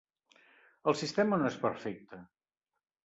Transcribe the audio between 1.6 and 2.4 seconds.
perfecte.